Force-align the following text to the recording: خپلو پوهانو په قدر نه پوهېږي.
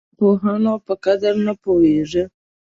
خپلو 0.07 0.13
پوهانو 0.19 0.73
په 0.85 0.93
قدر 1.05 1.33
نه 1.45 1.53
پوهېږي. 1.63 2.23